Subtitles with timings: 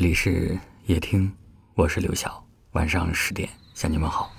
[0.00, 1.30] 这里是夜听，
[1.74, 2.42] 我是刘晓。
[2.72, 4.32] 晚上十点向你们好。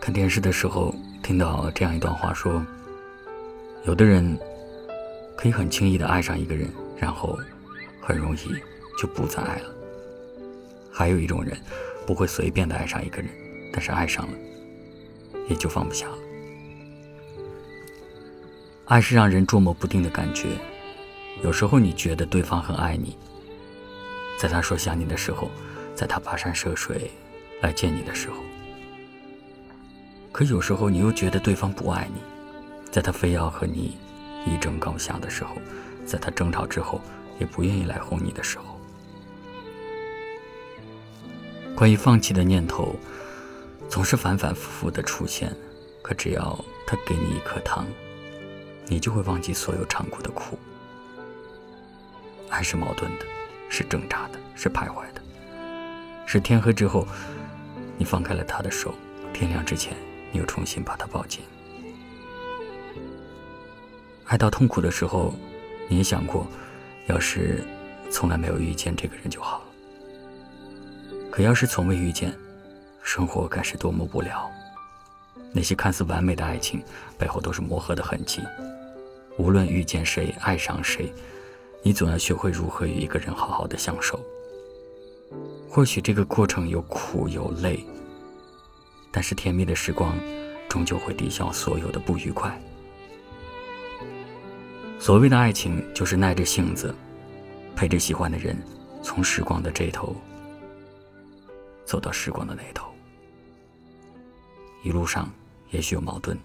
[0.00, 0.92] 看电视的时候
[1.22, 2.66] 听到这样一段话，说
[3.84, 4.36] 有的人
[5.36, 6.68] 可以很轻易的爱上一个人，
[6.98, 7.38] 然后
[8.02, 8.40] 很容易
[9.00, 9.70] 就不再爱了；
[10.92, 11.56] 还有一种人
[12.04, 13.30] 不会随便的爱上一个人，
[13.72, 14.36] 但是爱上了
[15.48, 16.18] 也就放不下了。
[18.86, 20.48] 爱是让人捉摸不定的感觉。
[21.42, 23.16] 有时候你觉得对方很爱你，
[24.38, 25.50] 在他说想你的时候，
[25.94, 27.10] 在他跋山涉水
[27.62, 28.36] 来见你的时候，
[30.32, 32.20] 可有时候你又觉得对方不爱你，
[32.90, 33.96] 在他非要和你
[34.46, 35.56] 一争高下的时候，
[36.04, 37.00] 在他争吵之后
[37.38, 38.78] 也不愿意来哄你的时候，
[41.74, 42.94] 关于放弃的念头
[43.88, 45.56] 总是反反复复的出现，
[46.02, 47.86] 可只要他给你一颗糖，
[48.88, 50.58] 你就会忘记所有尝过的苦。
[52.50, 53.24] 爱是矛盾的，
[53.68, 55.22] 是挣扎的，是徘徊的，
[56.26, 57.06] 是天黑之后，
[57.96, 58.94] 你放开了他的手，
[59.32, 59.96] 天亮之前，
[60.32, 61.42] 你又重新把他抱紧。
[64.24, 65.34] 爱到痛苦的时候，
[65.88, 66.46] 你也想过，
[67.06, 67.64] 要是
[68.10, 69.64] 从来没有遇见这个人就好了。
[71.30, 72.36] 可要是从未遇见，
[73.02, 74.50] 生活该是多么无聊。
[75.52, 76.82] 那些看似完美的爱情，
[77.18, 78.40] 背后都是磨合的痕迹。
[79.36, 81.12] 无论遇见谁，爱上谁。
[81.82, 84.20] 你总要学会如何与一个人好好的相守。
[85.68, 87.84] 或许这个过程有苦有累，
[89.10, 90.18] 但是甜蜜的时光
[90.68, 92.60] 终究会抵消所有的不愉快。
[94.98, 96.94] 所谓的爱情，就是耐着性子，
[97.74, 98.56] 陪着喜欢的人，
[99.02, 100.14] 从时光的这头
[101.86, 102.92] 走到时光的那头。
[104.82, 105.32] 一路上
[105.70, 106.38] 也许有矛盾，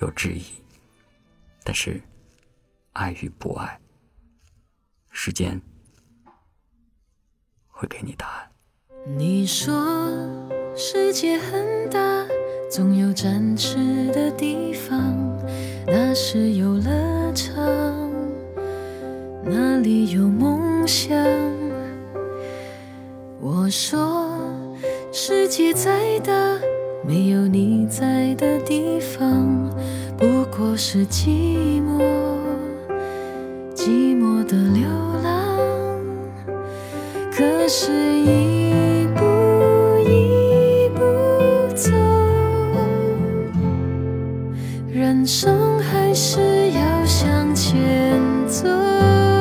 [0.00, 0.42] 有质疑，
[1.62, 2.00] 但是
[2.92, 3.78] 爱与不爱。
[5.12, 5.60] 时间
[7.68, 8.50] 会给你答案。
[9.16, 9.72] 你说
[10.74, 12.26] 世界很大，
[12.70, 15.14] 总有展翅的地方，
[15.86, 17.54] 那是游乐场，
[19.44, 21.14] 那里有梦想。
[23.38, 24.30] 我说
[25.12, 26.32] 世界再大，
[27.06, 29.68] 没有你在的地方，
[30.16, 31.98] 不过是寂寞，
[44.92, 49.31] 人生还是要向前走。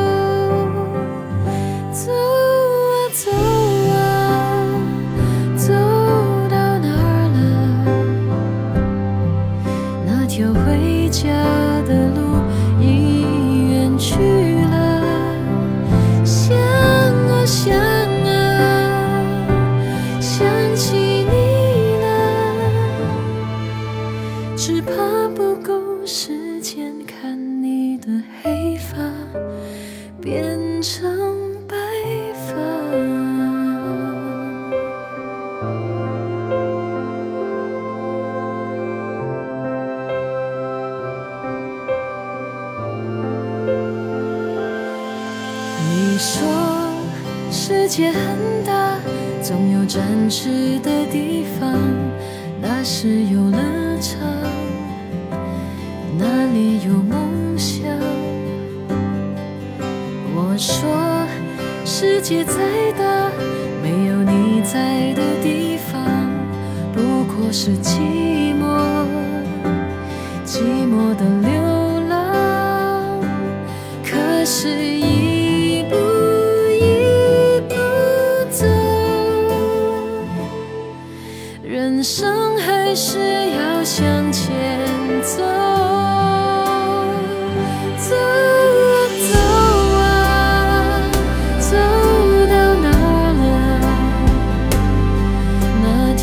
[30.81, 31.37] 成
[31.67, 31.75] 白
[32.33, 32.55] 发。
[45.87, 46.41] 你说
[47.51, 48.19] 世界很
[48.65, 48.97] 大，
[49.43, 51.71] 总有展翅的地方，
[52.59, 53.59] 那是游乐
[54.01, 54.19] 场，
[62.23, 62.53] 世界再
[62.91, 63.31] 大，
[63.81, 66.29] 没有你在的地方，
[66.93, 68.63] 不过是寂寞，
[70.45, 73.19] 寂寞的流浪。
[74.05, 75.10] 可是。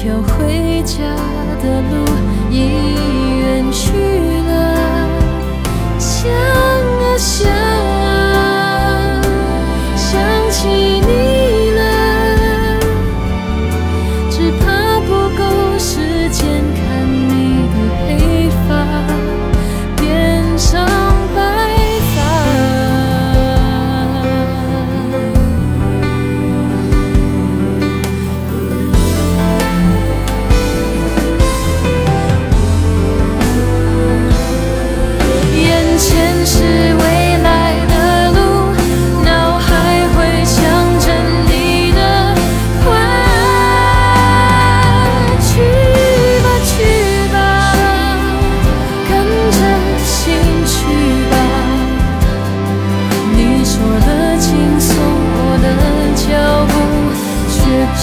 [0.08, 0.96] 要回家
[1.62, 1.92] 的路
[2.50, 2.60] 已
[3.40, 3.92] 远去
[4.48, 5.06] 了，
[5.98, 7.67] 想啊想。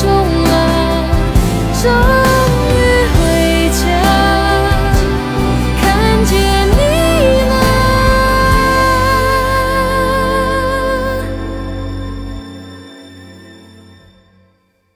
[0.06, 0.10] 梦
[0.44, 0.50] 了，
[1.81, 1.84] 终
[2.69, 2.72] 于
[3.16, 3.18] 回
[3.72, 3.84] 家，
[5.81, 5.84] 看
[6.25, 6.31] 见
[6.69, 6.80] 你
[7.50, 7.54] 了。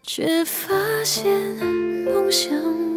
[0.03, 0.57] 却发
[1.03, 1.17] 现
[2.05, 2.51] 梦想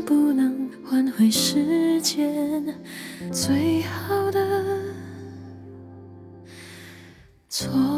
[0.05, 2.65] 不能换回时间
[3.31, 4.41] 最好的。
[7.49, 7.92] 错。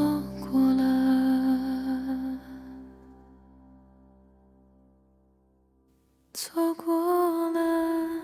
[6.46, 8.20] 错过了，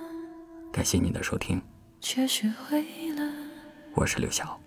[0.70, 1.62] 感谢您的收听，
[2.02, 2.82] 却学会
[3.14, 3.32] 了。
[3.94, 4.59] 我是刘晓。